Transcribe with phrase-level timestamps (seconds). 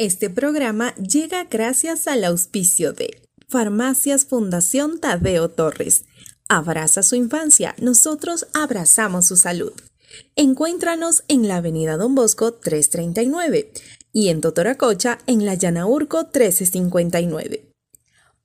[0.00, 6.06] Este programa llega gracias al auspicio de Farmacias Fundación Tadeo Torres.
[6.48, 9.74] Abraza su infancia, nosotros abrazamos su salud.
[10.36, 13.72] Encuéntranos en la Avenida Don Bosco 339
[14.10, 17.70] y en Totoracocha en la Llanaurco 1359.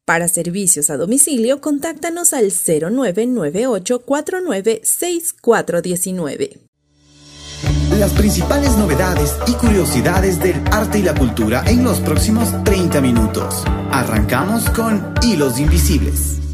[0.03, 6.64] Para servicios a domicilio, contáctanos al 0998 496419
[7.99, 13.63] las principales novedades y curiosidades del arte y la cultura en los próximos 30 minutos.
[13.91, 16.44] Arrancamos con Hilos Invisibles.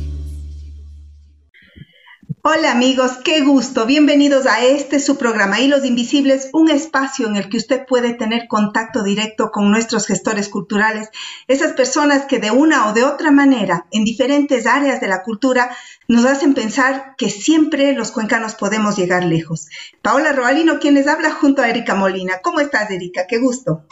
[2.43, 3.85] Hola amigos, qué gusto.
[3.85, 8.47] Bienvenidos a este su programa Hilos Invisibles, un espacio en el que usted puede tener
[8.47, 11.11] contacto directo con nuestros gestores culturales,
[11.47, 15.69] esas personas que de una o de otra manera, en diferentes áreas de la cultura,
[16.07, 19.67] nos hacen pensar que siempre los cuencanos podemos llegar lejos.
[20.01, 22.39] Paola Roalino, quien les habla junto a Erika Molina.
[22.41, 23.27] ¿Cómo estás, Erika?
[23.27, 23.83] Qué gusto.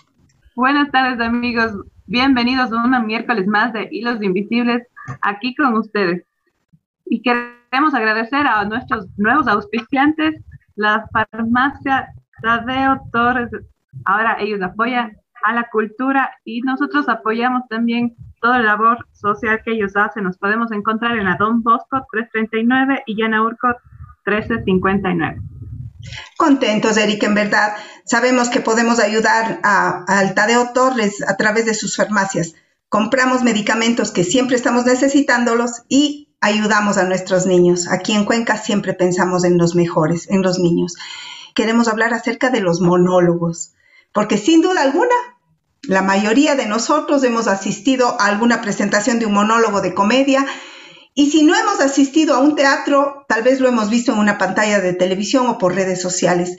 [0.55, 1.73] Buenas tardes amigos,
[2.07, 4.87] bienvenidos a un miércoles más de Hilos Invisibles
[5.21, 6.28] aquí con ustedes.
[7.09, 7.31] Y que
[7.69, 10.41] queremos agradecer a nuestros nuevos auspiciantes,
[10.75, 12.07] la farmacia
[12.41, 13.49] Tadeo Torres.
[14.05, 19.71] Ahora ellos apoyan a la cultura y nosotros apoyamos también toda la labor social que
[19.71, 20.23] ellos hacen.
[20.23, 23.67] Nos podemos encontrar en la Don Bosco 339 y Llana Urco
[24.25, 25.41] 1359.
[26.37, 27.73] Contentos, Eric, en verdad.
[28.05, 32.53] Sabemos que podemos ayudar a, al Tadeo Torres a través de sus farmacias.
[32.87, 37.87] Compramos medicamentos que siempre estamos necesitándolos y ayudamos a nuestros niños.
[37.87, 40.95] Aquí en Cuenca siempre pensamos en los mejores, en los niños.
[41.53, 43.73] Queremos hablar acerca de los monólogos,
[44.13, 45.15] porque sin duda alguna,
[45.83, 50.45] la mayoría de nosotros hemos asistido a alguna presentación de un monólogo de comedia
[51.13, 54.37] y si no hemos asistido a un teatro, tal vez lo hemos visto en una
[54.37, 56.57] pantalla de televisión o por redes sociales.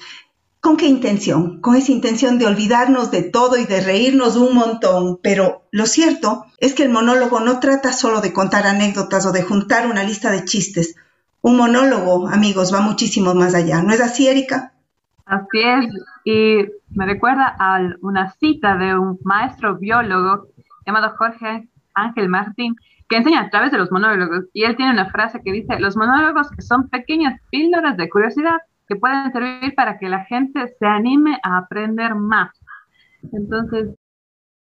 [0.60, 1.62] ¿Con qué intención?
[1.62, 5.18] Con esa intención de olvidarnos de todo y de reírnos un montón.
[5.22, 9.42] Pero lo cierto es que el monólogo no trata solo de contar anécdotas o de
[9.42, 10.96] juntar una lista de chistes.
[11.40, 13.82] Un monólogo, amigos, va muchísimo más allá.
[13.82, 14.74] ¿No es así, Erika?
[15.24, 15.86] Así es.
[16.24, 20.48] Y me recuerda a una cita de un maestro biólogo
[20.84, 22.76] llamado Jorge Ángel Martín,
[23.08, 24.44] que enseña a través de los monólogos.
[24.52, 28.58] Y él tiene una frase que dice, los monólogos son pequeñas píldoras de curiosidad
[28.90, 32.50] que pueden servir para que la gente se anime a aprender más.
[33.32, 33.94] Entonces,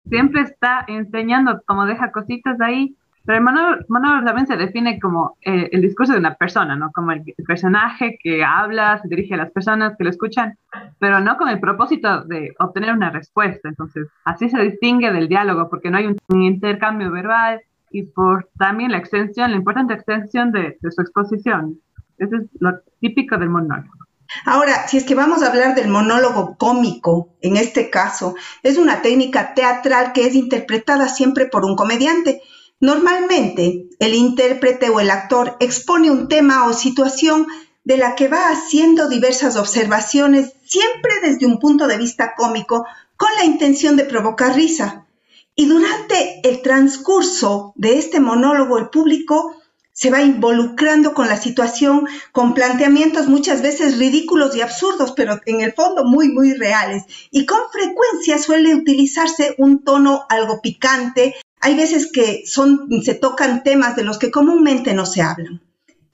[0.08, 3.44] siempre está enseñando, como deja cositas ahí, pero el
[3.88, 6.90] monólogo, también se define como eh, el discurso de una persona, ¿no?
[6.92, 10.58] Como el, personaje que habla, se dirige a las personas que lo escuchan,
[10.98, 13.68] pero no con el propósito de obtener una respuesta.
[13.68, 17.60] Entonces, así se distingue del diálogo, porque no hay un, intercambio verbal
[17.92, 21.78] y por también la extensión, la importante extensión de, de su exposición.
[22.18, 24.05] Eso es lo típico del monólogo.
[24.44, 29.02] Ahora, si es que vamos a hablar del monólogo cómico, en este caso, es una
[29.02, 32.42] técnica teatral que es interpretada siempre por un comediante.
[32.80, 37.46] Normalmente, el intérprete o el actor expone un tema o situación
[37.84, 42.84] de la que va haciendo diversas observaciones, siempre desde un punto de vista cómico,
[43.16, 45.06] con la intención de provocar risa.
[45.54, 49.54] Y durante el transcurso de este monólogo, el público
[49.96, 55.62] se va involucrando con la situación, con planteamientos muchas veces ridículos y absurdos, pero en
[55.62, 57.04] el fondo muy, muy reales.
[57.30, 61.34] Y con frecuencia suele utilizarse un tono algo picante.
[61.60, 65.62] Hay veces que se tocan temas de los que comúnmente no se hablan.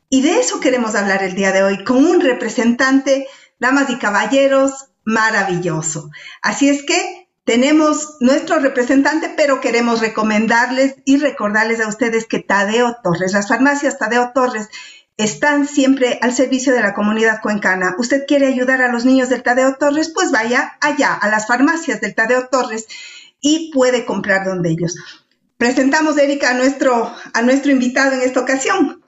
[0.09, 3.27] Y de eso queremos hablar el día de hoy, con un representante,
[3.59, 6.09] damas y caballeros, maravilloso.
[6.41, 12.97] Así es que tenemos nuestro representante, pero queremos recomendarles y recordarles a ustedes que Tadeo
[13.03, 14.69] Torres, las farmacias Tadeo Torres,
[15.17, 17.95] están siempre al servicio de la comunidad cuencana.
[17.99, 20.11] ¿Usted quiere ayudar a los niños del Tadeo Torres?
[20.15, 22.87] Pues vaya allá, a las farmacias del Tadeo Torres
[23.41, 24.97] y puede comprar donde ellos.
[25.59, 29.03] Presentamos, Erika, a nuestro, a nuestro invitado en esta ocasión.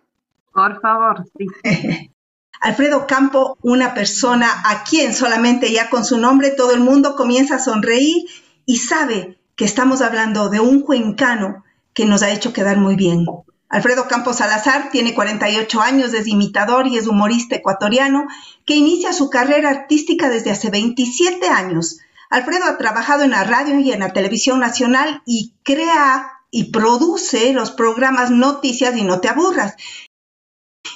[0.53, 1.47] Por favor, sí.
[2.60, 7.56] Alfredo Campo, una persona a quien solamente ya con su nombre todo el mundo comienza
[7.56, 8.25] a sonreír
[8.66, 13.27] y sabe que estamos hablando de un cuencano que nos ha hecho quedar muy bien.
[13.68, 18.27] Alfredo Campos Salazar tiene 48 años, es imitador y es humorista ecuatoriano
[18.65, 21.98] que inicia su carrera artística desde hace 27 años.
[22.30, 27.53] Alfredo ha trabajado en la radio y en la televisión nacional y crea y produce
[27.53, 29.74] los programas Noticias y No te aburras,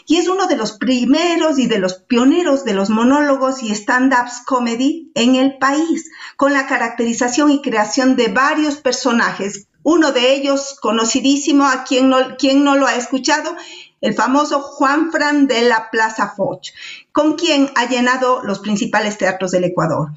[0.08, 4.40] y es uno de los primeros y de los pioneros de los monólogos y stand-ups
[4.46, 9.68] comedy en el país, con la caracterización y creación de varios personajes.
[9.82, 13.54] Uno de ellos, conocidísimo, a quien no, quien no lo ha escuchado,
[14.00, 16.70] el famoso Juan Fran de la Plaza Foch,
[17.12, 20.12] con quien ha llenado los principales teatros del Ecuador.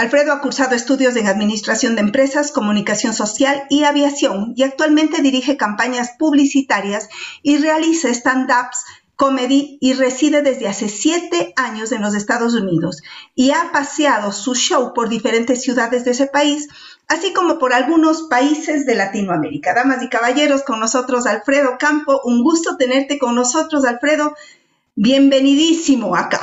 [0.00, 5.58] Alfredo ha cursado estudios en Administración de Empresas, Comunicación Social y Aviación y actualmente dirige
[5.58, 7.10] campañas publicitarias
[7.42, 8.84] y realiza stand-ups
[9.20, 13.02] comedy y reside desde hace siete años en los Estados Unidos
[13.34, 16.68] y ha paseado su show por diferentes ciudades de ese país,
[17.06, 19.74] así como por algunos países de Latinoamérica.
[19.74, 24.34] Damas y caballeros, con nosotros Alfredo Campo, un gusto tenerte con nosotros, Alfredo.
[24.94, 26.40] Bienvenidísimo acá.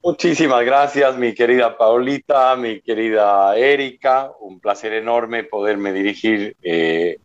[0.00, 4.30] Muchísimas gracias, mi querida Paulita, mi querida Erika.
[4.38, 7.18] Un placer enorme poderme dirigir eh,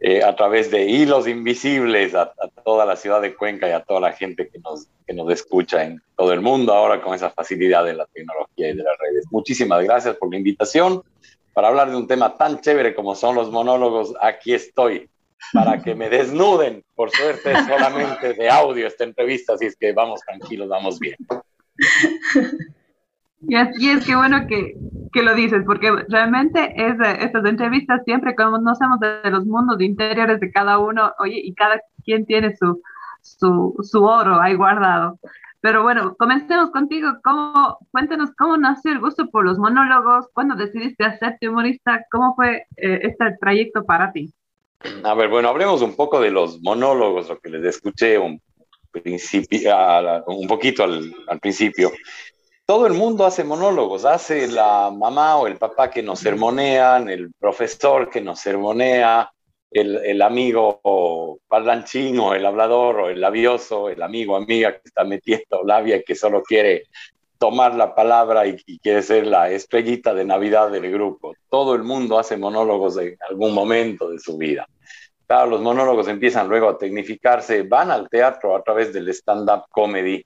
[0.00, 2.32] eh, a través de hilos invisibles a,
[2.64, 5.84] toda la ciudad de Cuenca y a toda la gente que nos, que nos escucha
[5.84, 9.26] en todo el mundo ahora con esa facilidad de la tecnología y de las redes.
[9.30, 11.02] Muchísimas gracias por la invitación
[11.52, 14.14] para hablar de un tema tan chévere como son los monólogos.
[14.20, 15.08] Aquí estoy
[15.52, 16.84] para que me desnuden.
[16.94, 21.16] Por suerte solamente de audio esta entrevista, así es que vamos tranquilos, vamos bien.
[23.48, 23.56] Y
[23.88, 24.74] es, que bueno que,
[25.12, 30.50] que, lo dices, porque realmente es estas entrevistas siempre conocemos de los mundos interiores de
[30.50, 32.80] cada uno, oye, y cada quien tiene su,
[33.20, 35.18] su, su oro ahí guardado.
[35.60, 37.08] Pero bueno, comencemos contigo.
[37.24, 42.66] ¿Cómo, cuéntanos cómo nació el gusto por los monólogos, cuándo decidiste hacerte humorista, cómo fue
[42.76, 44.30] eh, este trayecto para ti.
[45.02, 48.42] A ver, bueno, hablemos un poco de los monólogos, lo que les escuché un,
[49.02, 49.74] principio,
[50.26, 51.90] un poquito al, al principio
[52.66, 57.32] todo el mundo hace monólogos, hace la mamá o el papá que nos sermonean, el
[57.38, 59.30] profesor que nos sermonea,
[59.70, 65.04] el, el amigo parlanchín o el hablador o el labioso, el amigo, amiga que está
[65.04, 66.84] metiendo labia y que solo quiere
[67.38, 71.34] tomar la palabra y, quiere ser la estrellita de Navidad del grupo.
[71.50, 74.66] Todo el mundo hace monólogos en algún momento de su vida.
[75.26, 80.24] Claro, los monólogos empiezan luego a tecnificarse, van al teatro a través del stand-up comedy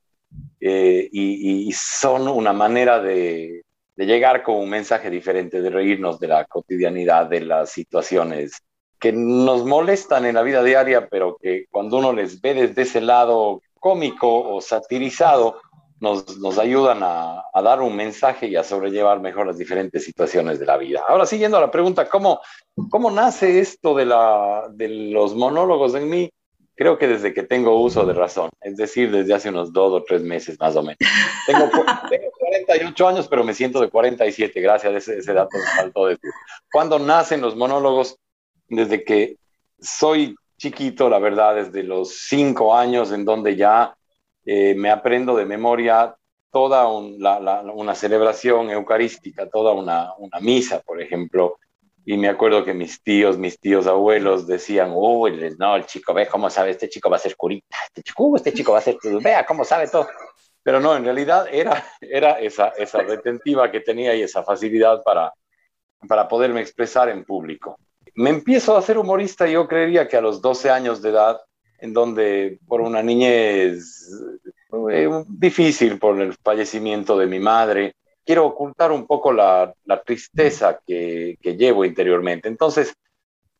[0.60, 3.62] eh, y, son una manera de,
[3.96, 8.62] llegar con un mensaje diferente, de reírnos de la cotidianidad, de las situaciones
[8.98, 13.00] que nos molestan en la vida diaria, pero que cuando uno les ve desde ese
[13.00, 15.60] lado cómico o satirizado,
[16.00, 20.66] nos, nos ayudan a, dar un mensaje y a sobrellevar mejor las diferentes situaciones de
[20.66, 21.02] la vida.
[21.08, 22.40] Ahora, siguiendo a la pregunta, ¿cómo,
[22.88, 26.30] cómo nace esto de, la, de los monólogos en mí?
[26.78, 30.04] Creo que desde que tengo uso de razón, es decir, desde hace unos dos o
[30.04, 30.98] tres meses más o menos.
[31.44, 31.68] Tengo,
[32.38, 36.30] 48 años, pero me siento de 47, gracias a ese, ese dato me faltó decir.
[36.70, 38.16] Cuando nacen los monólogos?
[38.68, 39.38] Desde que
[39.80, 43.96] soy chiquito, la verdad, desde los cinco años, en donde ya
[44.46, 46.14] eh, me aprendo de memoria
[46.52, 51.58] toda una celebración eucarística, toda una, una misa, por ejemplo,
[52.10, 56.26] y me acuerdo que mis tíos, mis tíos abuelos decían, uy, no, el chico, ve
[56.26, 58.80] cómo sabe, este chico va a ser curita, este chico, uh, este chico va a
[58.80, 60.08] ser, vea cómo sabe todo.
[60.62, 65.34] Pero no, en realidad era, era esa, esa retentiva que tenía y esa facilidad para,
[66.08, 67.76] para poderme expresar en público.
[68.14, 71.38] Me empiezo a ser humorista, yo creería que a los 12 años de edad,
[71.78, 74.10] en donde por una niñez
[74.90, 77.96] eh, difícil por el fallecimiento de mi madre,
[78.28, 82.46] quiero ocultar un poco la, tristeza que, llevo interiormente.
[82.46, 82.92] Entonces,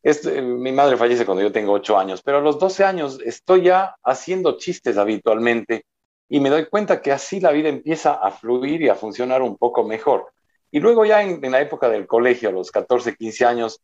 [0.03, 3.63] eh, mi madre fallece cuando yo tengo ocho años, pero a los 12 años estoy
[3.63, 5.87] ya haciendo chistes habitualmente
[6.29, 9.57] y me doy cuenta que así la vida empieza a fluir y a funcionar un
[9.57, 10.27] poco mejor.
[10.71, 13.81] Y luego ya en, en la época del colegio, a los 14, 15 años,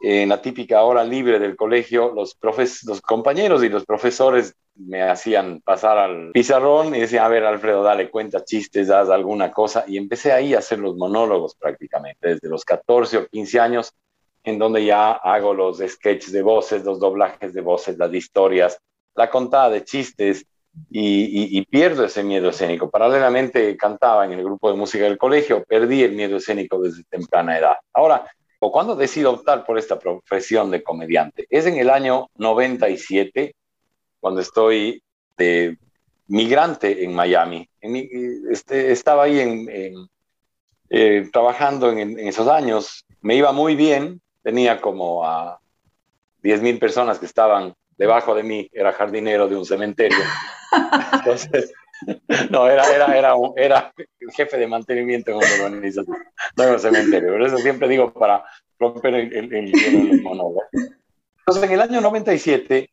[0.00, 5.02] en la típica hora libre del colegio, los, profes, los compañeros y los profesores me
[5.02, 9.84] hacían pasar al pizarrón y decían, a ver, Alfredo, dale cuenta chistes, haz alguna cosa.
[9.86, 13.92] Y empecé ahí a hacer los monólogos prácticamente, desde los 14 o 15 años,
[14.42, 18.78] en donde ya hago los sketches de voces, los doblajes de voces, las historias,
[19.14, 20.46] la contada de chistes
[20.90, 22.88] y, y pierdo ese miedo escénico.
[22.88, 27.58] Paralelamente cantaba en el grupo de música del colegio, perdí el miedo escénico desde temprana
[27.58, 27.76] edad.
[27.92, 28.24] Ahora,
[28.60, 31.46] o cuando decido optar por esta profesión de comediante.
[31.48, 33.54] Es en el año 97,
[34.20, 35.02] cuando estoy
[35.36, 35.78] de
[36.28, 37.68] migrante en Miami.
[37.80, 40.08] este, estaba ahí en,
[40.90, 43.06] eh, trabajando en, esos años.
[43.22, 45.58] Me iba muy bien, tenía como a
[46.42, 50.18] 10 mil personas que estaban debajo de mí, era jardinero de un cementerio.
[51.12, 51.72] Entonces,
[52.50, 56.16] no, era, era, era, era el jefe de mantenimiento en una organización,
[56.56, 57.32] no en un cementerio.
[57.32, 58.44] Por eso siempre digo para
[58.78, 60.62] romper el, el, el monólogo.
[61.38, 62.90] Entonces, en el año 97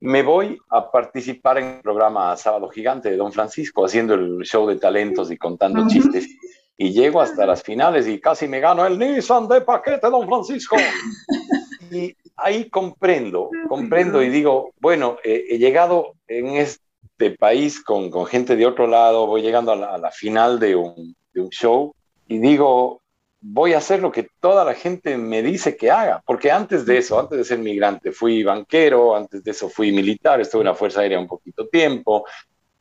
[0.00, 4.66] me voy a participar en el programa Sábado Gigante de Don Francisco, haciendo el show
[4.66, 6.28] de talentos y contando chistes.
[6.76, 10.76] Y llego hasta las finales y casi me gano el Nissan de paquete, Don Francisco.
[11.90, 16.85] Y ahí comprendo, comprendo y digo, bueno, he llegado en este
[17.18, 21.16] de país con, con, gente de otro lado, voy llegando a la, final de un,
[21.32, 21.94] de un, show
[22.28, 23.02] y digo,
[23.40, 26.98] voy a hacer lo que toda la gente me dice que haga, porque antes de
[26.98, 30.74] eso, antes de ser migrante, fui banquero, antes de eso fui militar, estuve en la
[30.74, 32.24] Fuerza Aérea un poquito tiempo,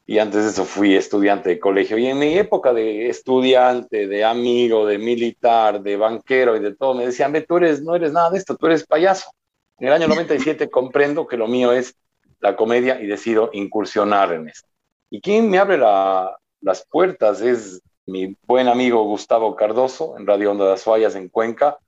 [0.08, 1.98] y antes de eso fui estudiante de colegio.
[1.98, 6.94] Y en mi época de estudiante, de amigo, de militar, de banquero y de todo,
[6.94, 9.32] me decían, ve, tú eres, no eres nada de esto, tú eres payaso.
[9.80, 11.96] En el año 97 comprendo que lo mío es
[12.46, 14.70] la comedia y decido incursionar en esto.
[15.10, 20.68] Y quien me abre las puertas es mi buen amigo Gustavo Cardoso en Radio Onda
[20.68, 21.80] de Azuayas en Cuenca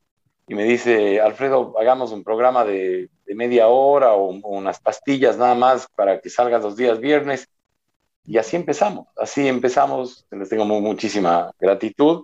[0.48, 5.88] y me dice, Alfredo, hagamos un programa de, media hora o, unas pastillas nada más
[5.96, 7.48] para que salga los días viernes.
[8.26, 12.24] Y así empezamos, así empezamos, les tengo muchísima gratitud.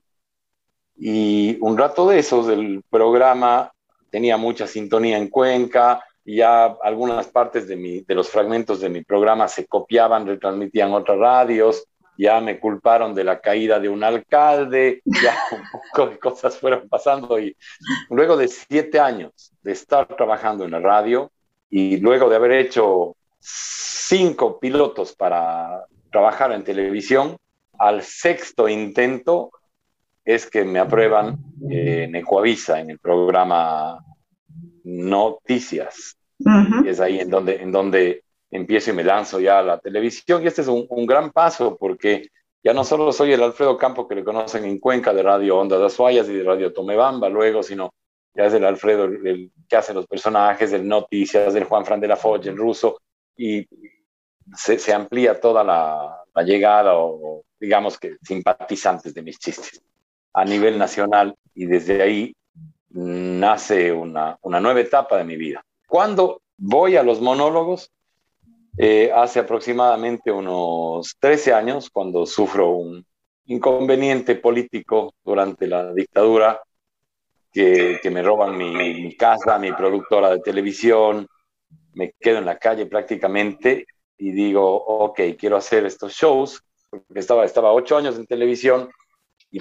[0.96, 3.72] Y un rato de esos, el programa
[4.10, 9.04] tenía mucha sintonía en Cuenca, ya algunas partes de, mi, de los fragmentos de mi
[9.04, 11.86] programa se copiaban, retransmitían otras radios,
[12.18, 16.88] ya me culparon de la caída de un alcalde, ya un poco de cosas fueron
[16.88, 17.56] pasando y
[18.10, 21.32] luego de siete años de estar trabajando en la radio
[21.70, 27.36] y luego de haber hecho cinco pilotos para trabajar en televisión,
[27.80, 29.52] al sexto intento
[30.24, 31.38] es que me aprueban
[31.70, 33.98] en Ecuavisa, en el programa
[34.84, 36.18] Noticias.
[36.84, 40.44] Y es ahí en donde, en donde empiezo y me lanzo ya a la televisión.
[40.44, 42.30] Y este es un, gran paso porque
[42.64, 45.78] ya no solo soy el Alfredo Campo que le conocen en Cuenca de Radio Onda
[45.78, 47.94] de Azuayas y de Radio Tomebamba luego, sino
[48.36, 52.08] ya es el Alfredo el, que hace los personajes, el Noticias, del Juan Fran de
[52.08, 53.00] la Foch, el ruso,
[53.36, 53.68] y
[54.56, 59.82] se, se amplía toda la, la, llegada o, digamos que simpatizantes de mis chistes
[60.34, 62.36] a nivel nacional y desde ahí
[62.94, 65.64] nace una, una nueva etapa de mi vida.
[65.88, 67.92] Cuando voy a los monólogos,
[68.78, 73.06] eh, hace aproximadamente unos 13 años, cuando sufro un
[73.46, 76.62] inconveniente político durante la dictadura,
[77.52, 81.28] que, me roban mi, mi, casa, mi productora de televisión,
[81.94, 83.86] me quedo en la calle prácticamente
[84.18, 88.90] y digo, ok, quiero hacer estos shows, porque estaba, estaba ocho años en televisión
[89.52, 89.60] y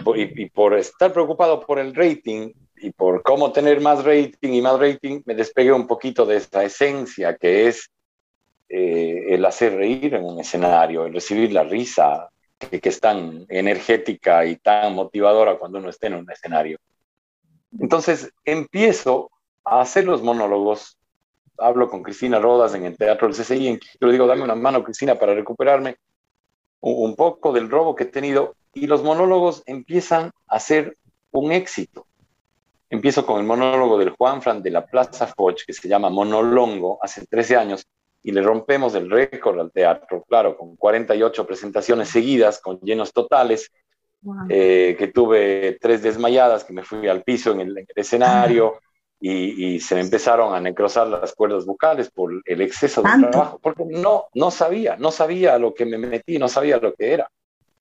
[0.49, 2.51] por estar preocupado por el rating
[2.83, 6.65] y por cómo tener más rating y más rating, me despegué un poquito de esta
[6.65, 7.89] esencia que es
[8.69, 13.47] eh, el hacer reír en un escenario, el recibir la risa, que, que, es tan
[13.49, 16.79] energética y tan motivadora cuando uno esté en un escenario.
[17.79, 19.31] Entonces empiezo
[19.65, 20.99] a hacer los monólogos.
[21.59, 24.83] Hablo con Cristina Rodas en el Teatro del CCI, en le digo, dame una mano,
[24.83, 25.97] Cristina, para recuperarme
[26.81, 28.57] un poco del robo que he tenido.
[28.75, 30.97] Y los monólogos empiezan a ser
[31.31, 32.07] un éxito.
[32.93, 36.99] Empiezo con el monólogo del Juan Fran de la Plaza Foch, que se llama Monolongo,
[37.01, 37.87] hace 13 años,
[38.23, 43.73] y le rompemos el récord al teatro, claro, con 48 presentaciones seguidas, con llenos totales,
[44.21, 44.45] wow.
[44.51, 48.75] eh, que tuve tres desmayadas, que me fui al piso en el, en el escenario
[49.19, 53.31] y, y, se me empezaron a necrosar las cuerdas vocales por el exceso de ¿Tanto?
[53.31, 57.15] trabajo, porque no, no sabía, no sabía lo que me metí, no sabía lo que
[57.15, 57.27] era.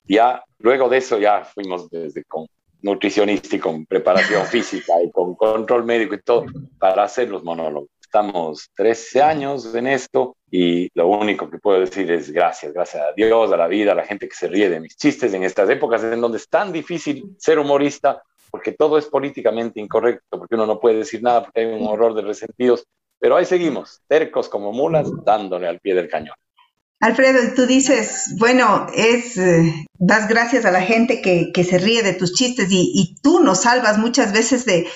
[0.06, 2.48] Ya luego de eso ya fuimos desde con
[2.82, 6.46] nutricionista y con preparación física y con control médico y todo
[6.80, 12.12] para hacer los monólogos estamos 13 años en esto y lo único que puedo decir
[12.12, 14.82] es gracias, gracias a Dios, a la vida, a la gente que se ríe de
[14.82, 18.22] mis chistes en estas épocas en donde es tan difícil ser humorista
[18.52, 22.14] porque todo es políticamente incorrecto, porque uno no puede decir nada porque hay un horror
[22.14, 22.86] de resentidos,
[23.18, 26.36] pero ahí seguimos, tercos como mulas, dándole al pie del cañón.
[27.01, 32.03] Alfredo, tú dices, bueno, es, eh, das gracias a la gente que, que, se ríe
[32.03, 34.88] de tus chistes y, y tú nos salvas muchas veces de,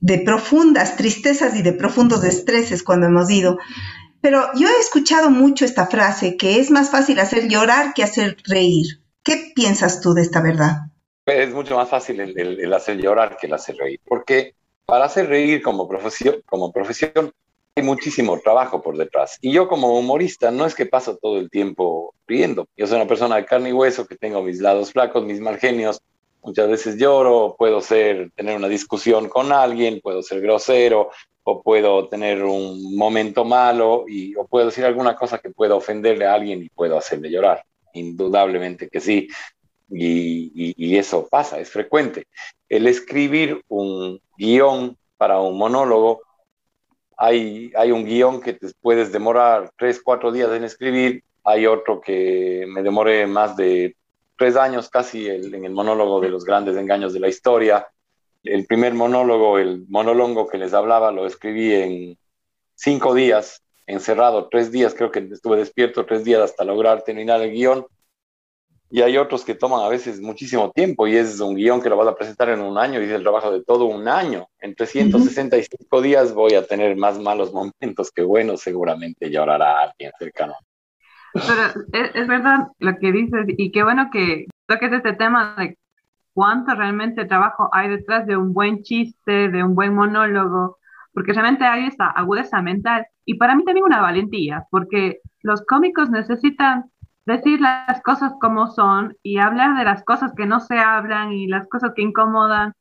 [0.00, 3.58] de profundas tristezas y de profundos estreses cuando hemos ido.
[4.20, 8.36] Pero yo he escuchado mucho esta frase, que es más fácil hacer llorar que hacer
[8.44, 9.02] reír.
[9.24, 10.76] ¿Qué piensas tú de esta verdad?
[11.26, 14.54] Es mucho más fácil el hacer llorar que el hacer reír, porque
[14.86, 17.32] para hacer reír como profesión, como profesión
[17.78, 19.38] hay muchísimo trabajo por detrás.
[19.40, 22.66] Y yo como humorista no es que paso todo el tiempo riendo.
[22.76, 25.58] Yo soy una persona de carne y hueso que tengo mis lados flacos, mis mal
[25.58, 26.02] genios,
[26.42, 31.10] muchas veces lloro, puedo ser, tener una discusión con alguien, puedo ser grosero,
[31.44, 36.26] o puedo tener un momento malo, y, o puedo decir alguna cosa que pueda ofenderle
[36.26, 37.64] a alguien y puedo hacerle llorar.
[37.94, 39.28] Indudablemente que sí.
[39.90, 42.26] Y, y eso pasa, es frecuente.
[42.68, 46.20] El escribir un guion para un monólogo,
[47.18, 52.64] hay, un guion que te puedes demorar tres, cuatro días en escribir, hay otro que
[52.68, 53.96] me demoré más de
[54.36, 57.88] tres años casi en el monólogo de los grandes engaños de la historia.
[58.44, 62.18] El primer monólogo, el monólogo que les hablaba, lo escribí en
[62.76, 67.50] cinco días, encerrado, tres días, creo que estuve despierto tres días hasta lograr terminar el
[67.50, 67.84] guion.
[68.90, 71.96] Y hay otros que toman a veces muchísimo tiempo y es un guion que lo
[71.96, 74.46] vas a presentar en un año y es el trabajo de todo un año.
[74.60, 80.54] En 365 días voy a tener más malos momentos que buenos, seguramente llorará alguien cercano.
[81.34, 85.76] Pero es, verdad lo que dices y qué bueno que toques este tema de
[86.32, 90.78] cuánto realmente trabajo hay detrás de un buen chiste, de un buen monólogo,
[91.12, 96.08] porque realmente hay esta agudeza mental y para mí también una valentía, porque los cómicos
[96.08, 96.90] necesitan
[97.28, 101.46] decir las cosas como son y hablar de las cosas que no se hablan y
[101.46, 102.72] las cosas que incomodan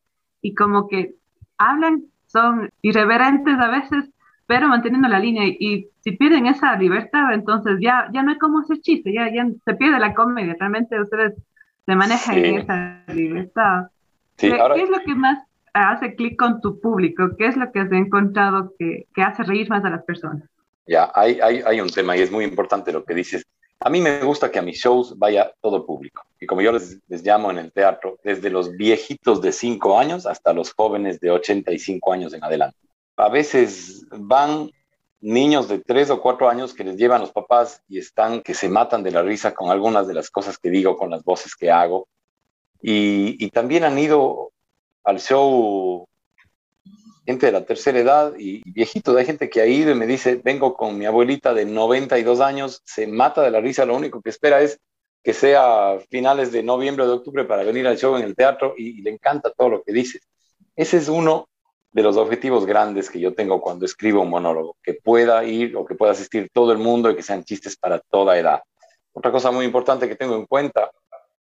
[0.42, 1.16] y como que
[1.58, 4.10] hablan, son irreverentes a veces,
[4.46, 8.60] pero manteniendo la línea y, si pierden esa libertad, entonces ya, ya no hay como
[8.60, 11.34] hacer chiste, ya, ya se pierde la comedia, realmente ustedes
[11.86, 13.88] se manejan en esa libertad.
[14.38, 15.40] ¿Qué, es lo que más
[15.74, 17.32] hace clic con tu público?
[17.38, 20.44] ¿Qué es lo que has encontrado que, que hace reír más a las personas?
[20.86, 23.46] Ya, hay, hay, hay un tema y es muy importante lo que dices
[23.80, 26.24] a mí me gusta que a mis shows vaya todo público.
[26.40, 30.54] Y como yo les, llamo en el teatro, desde los viejitos de 5 años hasta
[30.54, 32.78] los jóvenes de 85 años en adelante.
[33.18, 34.72] A veces van
[35.20, 38.70] niños de 3 o 4 años que les llevan los papás y están que se
[38.70, 41.72] matan de la risa con algunas de las cosas que digo, con las voces que
[41.72, 42.08] hago.
[42.82, 44.52] Y, y también han ido
[45.04, 46.08] al show
[47.28, 50.40] gente de la tercera edad y viejitos, hay gente que ha ido y me dice,
[50.42, 54.30] vengo con mi abuelita de 92 años, se mata de la risa, lo único que
[54.30, 54.80] espera es
[55.22, 58.76] que sea finales de noviembre o de octubre para venir al show en el teatro
[58.78, 60.22] y, le encanta todo lo que dice.
[60.74, 61.50] Ese es uno
[61.92, 65.86] de los objetivos grandes que yo tengo cuando escribo un monólogo, que pueda ir o
[65.86, 68.62] que pueda asistir todo el mundo y que sean chistes para toda edad.
[69.12, 70.92] Otra cosa muy importante que tengo en cuenta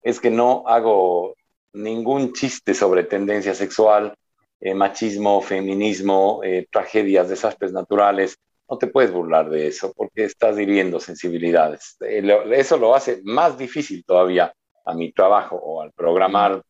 [0.03, 1.35] es que no hago
[1.75, 4.17] ningún chiste sobre tendencia sexual,
[4.61, 8.39] eh, machismo, feminismo, eh, tragedias, desastres naturales.
[8.67, 11.99] No te puedes burlar de eso porque estás hiriendo sensibilidades.
[12.01, 14.55] Eh, eso lo hace más difícil todavía
[14.87, 16.63] a mi trabajo o al programar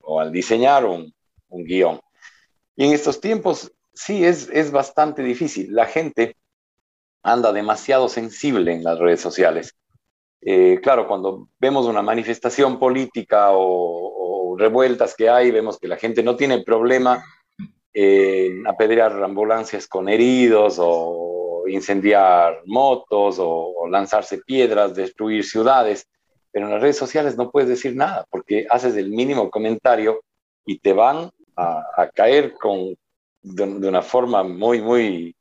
[0.00, 1.10] o al diseñar un,
[1.48, 2.00] un guion.
[2.76, 5.74] Y en estos tiempos sí es, es bastante difícil.
[5.74, 6.36] La gente
[7.22, 9.74] anda demasiado sensible en las redes sociales.
[10.82, 16.22] claro, cuando vemos una manifestación política o, o, revueltas que hay, vemos que la gente
[16.22, 17.24] no tiene problema
[18.66, 26.06] apedrear ambulancias con heridos o incendiar motos o, lanzarse piedras, destruir ciudades,
[26.52, 30.20] pero en las redes sociales no puedes decir nada porque haces el mínimo comentario
[30.66, 32.94] y te van a, caer con,
[33.42, 35.34] de, una forma muy, muy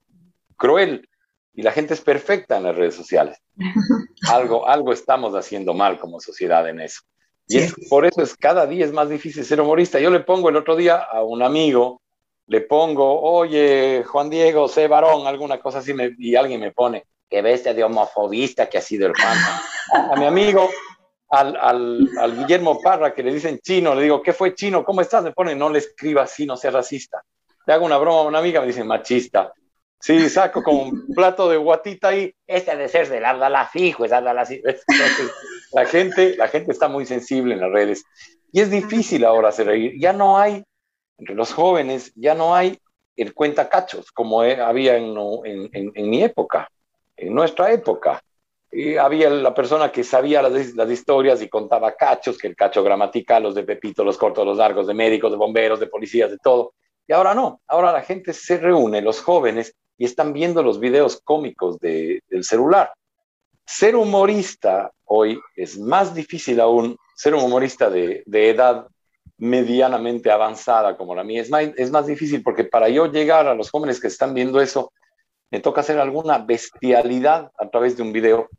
[0.56, 1.08] cruel.
[1.54, 3.38] Y la gente es perfecta en las redes sociales.
[4.32, 7.02] algo, algo estamos haciendo mal como sociedad en eso.
[7.48, 10.00] Y es, por eso es cada día es más difícil ser humorista.
[10.00, 12.02] Yo le pongo el otro día a un amigo
[12.48, 17.42] le pongo, oye, Juan Diego, sé varón, alguna cosa así, y alguien me pone, qué
[17.42, 19.38] bestia de homofobista que ha sido el Juan.
[20.12, 20.70] A, mi amigo,
[21.30, 24.84] al, al, al, Guillermo Parra, que le dicen chino, le digo, ¿qué fue chino?
[24.86, 25.24] ¿Cómo estás?
[25.24, 27.22] Me pone, no le escriba así, no sea racista.
[27.66, 29.52] Le hago una broma a una amiga, me dicen machista.
[30.00, 34.06] Sí, saco como un plato de guatita ahí, este ha de ser del Ardala fijo,
[34.06, 34.46] es Ardala
[35.74, 38.06] la gente, la gente está muy sensible en las redes.
[38.52, 39.94] Y es difícil ahora hacer reír.
[40.00, 40.64] Ya no hay
[41.18, 42.80] entre los jóvenes ya no hay
[43.16, 46.70] el cuenta cachos como había en, mi época,
[47.16, 48.22] en nuestra época.
[48.72, 53.44] Y había la persona que sabía las, historias y contaba cachos, que el cacho gramatical,
[53.44, 56.74] los de Pepito, los cortos, los largos, de médicos, de bomberos, de policías, de todo.
[57.08, 61.22] Y ahora no, ahora la gente se reúne, los jóvenes, y están viendo los videos
[61.24, 62.92] cómicos de, del celular.
[63.66, 68.88] Ser humorista hoy es más difícil aún, ser un humorista de, de edad
[69.38, 71.42] medianamente avanzada como la mía.
[71.42, 74.60] Es más, es más difícil porque para yo llegar a los jóvenes que están viendo
[74.60, 74.92] eso,
[75.52, 78.50] me toca hacer alguna bestialidad a través de un video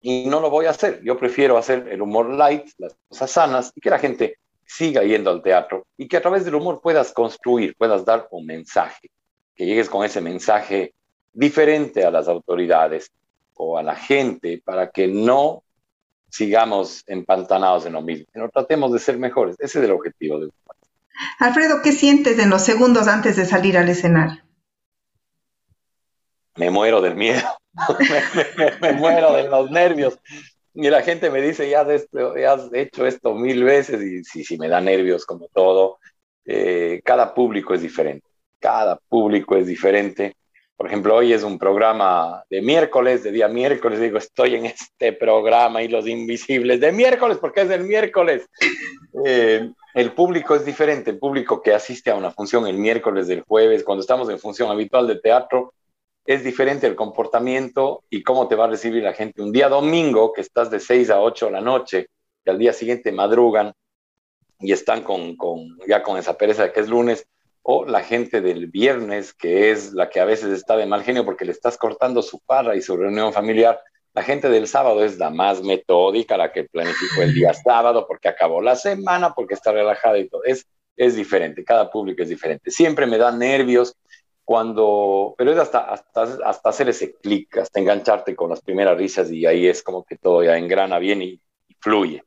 [0.00, 1.00] y no lo voy a hacer.
[1.04, 5.30] Yo prefiero hacer el humor light, las cosas sanas y que la gente siga yendo
[5.30, 9.10] al teatro y que a través del humor puedas construir, puedas dar un mensaje,
[9.54, 10.94] que llegues con ese mensaje
[11.32, 13.12] diferente a las autoridades
[13.54, 15.62] o a la gente para que no
[16.30, 19.56] sigamos empantanados en lo mismo, no tratemos de ser mejores.
[19.58, 20.50] Ese es el objetivo de
[21.38, 24.42] Alfredo, ¿qué sientes en los segundos antes de salir al escenario?
[26.56, 27.42] Me muero del miedo,
[28.80, 30.18] me, muero de los nervios.
[30.74, 32.06] Y la gente me dice, ya has,
[32.46, 35.98] has hecho esto mil veces y sí, sí, me da nervios como todo.
[36.44, 38.26] Eh, cada público es diferente,
[38.60, 40.34] cada público es diferente.
[40.76, 45.14] Por ejemplo, hoy es un programa de miércoles, de día miércoles, digo, estoy en este
[45.14, 48.46] programa y los invisibles de miércoles, porque es del miércoles.
[49.24, 53.40] Eh, el público es diferente, el público que asiste a una función el miércoles, del
[53.40, 55.72] jueves, cuando estamos en función habitual de teatro,
[56.26, 59.40] es diferente el comportamiento y cómo te va a recibir la gente.
[59.40, 62.08] Un día domingo, que estás de 6 a 8 de la noche,
[62.44, 63.72] y al día siguiente madrugan
[64.60, 67.26] y están con, con, ya con esa pereza de que es lunes,
[67.68, 71.24] o la gente del viernes, que es la que a veces está de mal genio
[71.24, 73.80] porque le estás cortando su parra y su reunión familiar.
[74.14, 78.28] La gente del sábado es la más metódica, la que planificó el día sábado porque
[78.28, 80.44] acabó la semana, porque está relajada y todo.
[80.44, 80.64] Es,
[80.96, 82.70] es diferente, cada público es diferente.
[82.70, 83.96] Siempre me da nervios
[84.44, 89.28] cuando, pero es hasta, hasta, hasta hacer ese clic, hasta engancharte con las primeras risas
[89.32, 92.22] y ahí es como que todo ya engrana bien y, y fluye.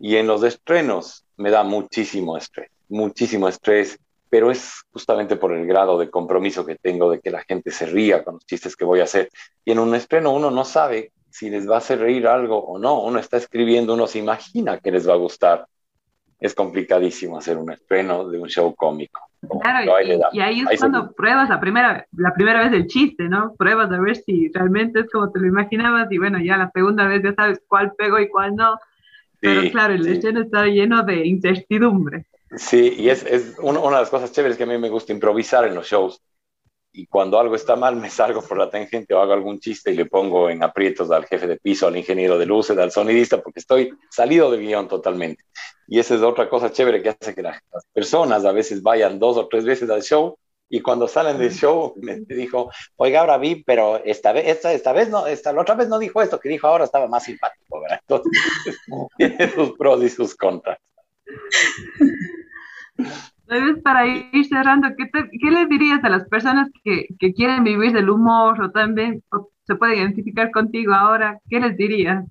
[0.00, 4.00] Y en los estrenos me da muchísimo estrés, muchísimo estrés
[4.34, 7.86] pero es justamente por el grado de compromiso que tengo de que la gente se
[7.86, 9.28] ría con los chistes que voy a hacer.
[9.64, 12.76] Y en un estreno uno no sabe si les va a hacer reír algo o
[12.76, 15.66] no, uno está escribiendo, uno se imagina que les va a gustar.
[16.40, 19.20] Es complicadísimo hacer un estreno de un show cómico.
[19.62, 23.54] Claro, y, ahí es cuando pruebas la primera, la primera vez el chiste, ¿no?
[23.56, 27.06] Pruebas a ver si realmente es como te lo imaginabas y bueno, ya la segunda
[27.06, 28.80] vez ya sabes cuál pego y cuál no.
[29.38, 32.26] Pero claro, el estreno está lleno de incertidumbre.
[32.56, 35.66] Sí, y es, es una, de las cosas chéveres que a mí me gusta improvisar
[35.66, 36.20] en los shows.
[36.92, 39.96] Y cuando algo está mal, me salgo por la tangente o hago algún chiste y
[39.96, 43.58] le pongo en aprietos al jefe de piso, al ingeniero de luces, al sonidista, porque
[43.58, 45.42] estoy salido de guion totalmente.
[45.88, 47.60] Y esa es otra cosa chévere que hace que las
[47.92, 50.38] personas a veces vayan dos o tres veces al show
[50.68, 54.92] y cuando salen del show me dijo, oiga, ahora vi, pero esta vez, esta, esta
[54.92, 57.80] vez no, esta, la otra vez no dijo esto que dijo ahora, estaba más simpático,
[57.80, 58.00] ¿verdad?
[58.00, 58.32] Entonces,
[59.18, 60.78] tiene sus pros y sus contras.
[63.82, 68.08] Para ir cerrando, ¿qué, ¿qué, le dirías a las personas que, que, quieren vivir del
[68.08, 69.22] humor o también
[69.66, 71.38] se pueden identificar contigo ahora?
[71.48, 72.24] ¿Qué les dirías?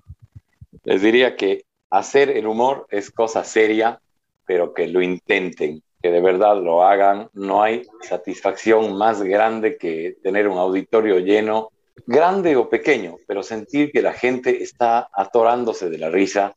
[0.82, 4.00] Les diría que hacer el humor es cosa seria,
[4.44, 7.28] pero que lo intenten, que de verdad lo hagan.
[7.32, 11.70] No hay satisfacción más grande que tener un auditorio lleno,
[12.06, 16.54] grande o pequeño, pero sentir que la gente está atorándose de la risa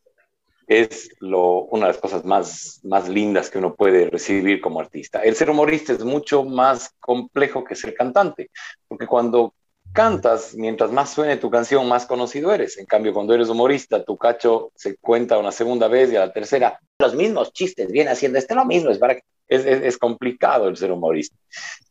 [0.68, 5.22] es una de las cosas más, más lindas que uno puede recibir como artista.
[5.22, 8.50] El ser humorista es mucho más complejo que ser cantante,
[8.86, 9.54] porque cuando
[9.94, 12.76] cantas, mientras más suene tu canción, más conocido eres.
[12.76, 16.32] En cambio, cuando eres humorista, tu cacho se cuenta una segunda vez y a la
[16.34, 20.68] tercera, los mismos chistes, viene haciendo este lo mismo, es, para, es, es, es complicado
[20.68, 21.34] el ser humorista.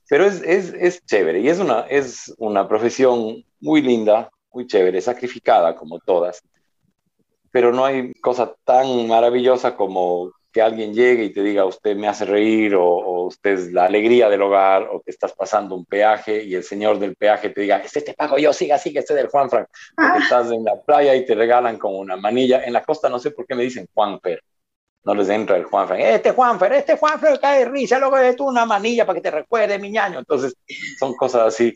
[0.07, 5.01] Pero es, es, es chévere y es una, es una profesión muy linda, muy chévere,
[5.01, 6.43] sacrificada como todas
[7.51, 12.07] pero no hay cosa tan maravillosa como que alguien llegue y te diga, usted me
[12.07, 16.43] hace reír, o, usted es la alegría del hogar, o que estás pasando un peaje
[16.43, 19.27] y el señor del peaje te diga, este te pago yo, siga, siga, este del
[19.27, 22.63] Juan Frank, porque estás en la playa y te regalan como una manilla.
[22.63, 24.41] En la costa no sé por qué me dicen Juanfer,
[25.03, 28.65] no les entra el Juanfer, este Juanfer, este Juanfer cae risa, luego de tú una
[28.65, 30.19] manilla para que te recuerde, mi ñaño.
[30.19, 30.55] Entonces,
[30.99, 31.73] son cosas así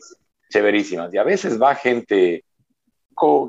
[0.50, 1.12] chéverísimas.
[1.14, 2.44] Y a veces va gente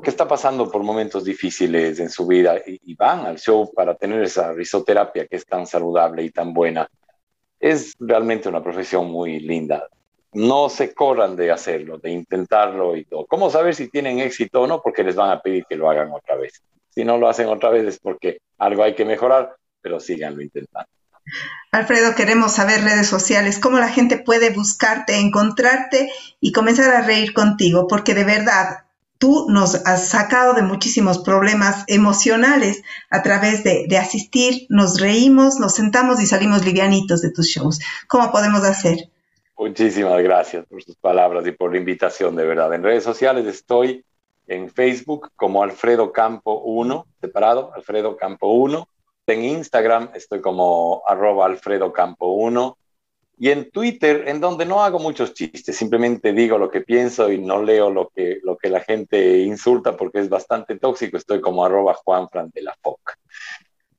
[0.02, 4.22] que está pasando por momentos difíciles en su vida y, van al show para tener
[4.22, 6.88] esa risoterapia que es tan saludable y tan buena.
[7.58, 9.88] Es realmente una profesión muy linda.
[10.32, 13.26] No se corran de hacerlo, de intentarlo y todo.
[13.26, 14.80] ¿Cómo saber si tienen éxito o no?
[14.82, 16.62] Porque les van a pedir que lo hagan otra vez.
[16.90, 20.88] Si no lo hacen otra vez es porque algo hay que mejorar, pero síganlo intentando.
[21.72, 27.32] Alfredo, queremos saber redes sociales, cómo la gente puede buscarte, encontrarte y comenzar a reír
[27.32, 28.83] contigo, porque de verdad
[29.18, 35.74] tú nos has sacado de muchísimos problemas emocionales a través de, asistir, nos reímos, nos
[35.74, 37.80] sentamos y salimos livianitos de tus shows.
[38.08, 39.08] ¿Cómo podemos hacer?
[39.56, 42.74] Muchísimas gracias por sus palabras y por la invitación, de verdad.
[42.74, 44.04] En redes sociales estoy
[44.46, 48.88] en Facebook como Alfredo Campo 1, separado, Alfredo Campo 1.
[49.26, 52.76] En Instagram estoy como arroba Alfredo Campo 1
[53.36, 57.38] y en Twitter, en donde no hago muchos chistes, simplemente digo lo que pienso y
[57.38, 61.64] no leo lo que, lo que la gente insulta porque es bastante tóxico, estoy como
[61.64, 63.00] arroba Juanfran de la FOC.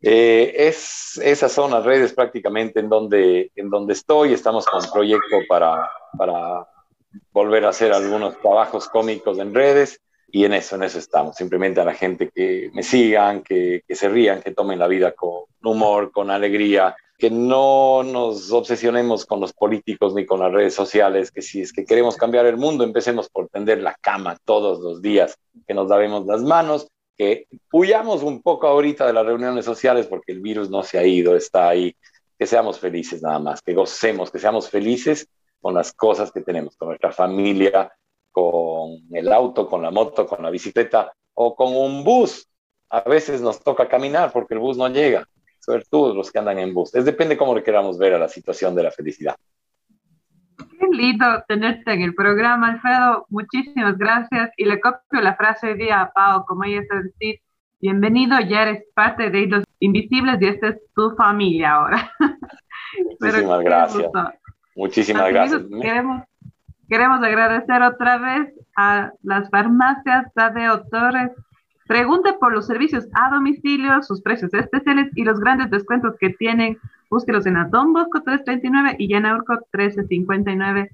[0.01, 4.91] Eh, es, esas son las redes prácticamente en donde, en donde estoy, estamos con un
[4.91, 6.67] proyecto para, para
[7.31, 9.99] volver a hacer algunos trabajos cómicos en redes
[10.31, 13.95] y en eso, en eso estamos, simplemente a la gente que me sigan, que, que
[13.95, 19.39] se rían, que tomen la vida con humor, con alegría, que no nos obsesionemos con
[19.39, 22.84] los políticos ni con las redes sociales, que si es que queremos cambiar el mundo,
[22.84, 28.21] empecemos por tender la cama todos los días, que nos lavemos las manos, que huyamos
[28.21, 31.69] un poco ahorita de las reuniones sociales porque el virus no se ha ido, está
[31.69, 31.95] ahí,
[32.38, 35.30] que seamos felices nada más, que gocemos, que seamos felices
[35.62, 37.93] con las cosas que tenemos, con nuestra familia,
[38.32, 42.49] con el auto, con la moto, con la bicicleta o con un bus.
[42.89, 45.25] A veces nos toca caminar porque el bus no llega
[45.89, 46.93] todos los que andan en bus.
[46.95, 49.36] Es depende cómo le queramos ver a la situación de la felicidad.
[50.58, 53.25] Qué lindo tenerte en el programa, Alfredo.
[53.30, 54.51] Muchísimas gracias.
[54.58, 57.39] Y le copio la frase de día a Pau, como ella está decir,
[57.80, 62.12] bienvenido, ya eres parte de los invisibles y esta es tu familia ahora.
[63.19, 64.12] Muchísimas gracias.
[64.75, 65.62] Muchísimas gracias.
[65.82, 66.23] Queremos,
[66.89, 71.32] queremos agradecer otra vez a las farmacias Tadeo Torres.
[71.87, 76.79] Pregunte por los servicios a domicilio, sus precios especiales y los grandes descuentos que tienen.
[77.09, 80.89] Búsquelos en Don Bosco 339 y en Urco 1359.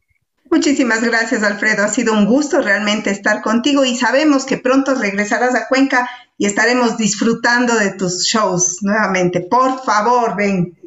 [0.50, 1.84] Muchísimas gracias, Alfredo.
[1.84, 6.46] Ha sido un gusto realmente estar contigo y sabemos que pronto regresarás a Cuenca y
[6.46, 9.40] estaremos disfrutando de tus shows nuevamente.
[9.40, 10.78] Por favor, ven.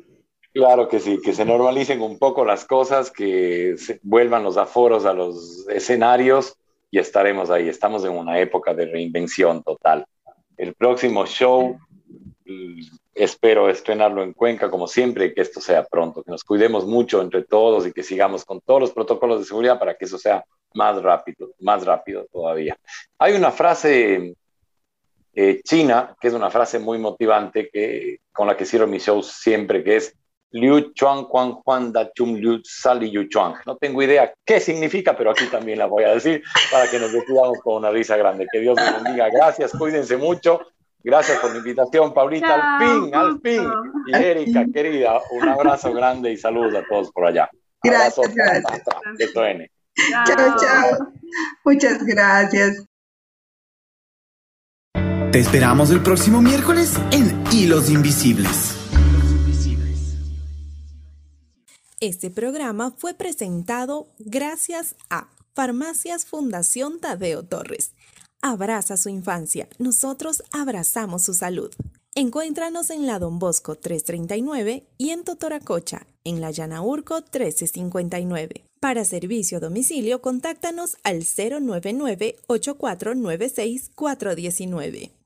[0.53, 5.15] Claro que sí, que se normalicen un poco las cosas, que vuelvan los aforos a
[5.15, 6.59] los escenarios
[6.95, 7.69] y estaremos ahí.
[7.69, 10.07] Estamos en una época de reinvención total.
[10.57, 11.77] El próximo show
[13.13, 17.43] espero estrenarlo en Cuenca como siempre que esto sea pronto, que nos cuidemos mucho entre
[17.43, 21.03] todos y que sigamos con todos los protocolos de seguridad para que eso sea más
[21.03, 22.77] rápido, más rápido todavía.
[23.19, 24.37] Hay una frase
[25.35, 29.33] eh, china, que es una frase muy motivante que, con la que cierro mis shows
[29.33, 30.15] siempre, que es
[30.55, 33.55] Liu Chuan Juan Juan Da Chum Liu Sali Yu Chuan.
[33.67, 37.13] No tengo idea qué significa, pero aquí también la voy a decir para que nos
[37.13, 38.47] despidamos con una risa grande.
[38.51, 39.29] Que Dios nos bendiga.
[39.31, 40.61] Gracias, cuídense mucho.
[41.03, 42.79] Gracias por la invitación, Paulita.
[42.79, 43.69] al fin, al fin.
[44.07, 47.51] Y Erika, querida, un abrazo grande y saludos a todos por allá.
[47.83, 48.83] Gracias, gracias.
[50.27, 51.13] Chao, chao.
[51.65, 52.87] Muchas gracias.
[55.33, 58.84] Te esperamos el próximo miércoles en Hilos Invisibles.
[62.07, 67.93] Este programa fue presentado gracias a Farmacias Fundación Tadeo Torres.
[68.43, 71.71] Abraza su infancia, nosotros abrazamos su salud.
[72.15, 78.67] Encuéntranos en la Don Bosco 339 y en Totoracocha, en la Llana Urco 1359.
[78.81, 85.24] Para servicio a domicilio, contáctanos al 099 8496 419.